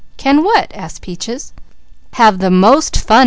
"Can 0.17 0.43
what?" 0.43 0.71
asked 0.73 1.03
Peaches. 1.03 1.53
"Have 2.13 2.39
the 2.39 2.49
most 2.49 2.97
fun!" 2.97 3.19